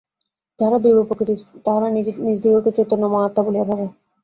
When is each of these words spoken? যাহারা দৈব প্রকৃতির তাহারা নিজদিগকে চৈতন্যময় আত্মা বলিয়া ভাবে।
যাহারা 0.59 0.79
দৈব 0.83 0.97
প্রকৃতির 1.09 1.39
তাহারা 1.61 1.87
নিজদিগকে 2.23 2.75
চৈতন্যময় 2.77 3.25
আত্মা 3.27 3.41
বলিয়া 3.45 3.65
ভাবে। 3.69 3.85